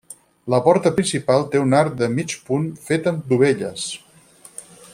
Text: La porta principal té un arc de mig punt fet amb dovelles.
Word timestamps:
La 0.53 0.59
porta 0.67 0.91
principal 0.99 1.45
té 1.51 1.61
un 1.65 1.75
arc 1.81 1.93
de 1.99 2.09
mig 2.15 2.33
punt 2.47 2.65
fet 2.89 3.11
amb 3.13 3.29
dovelles. 3.35 3.85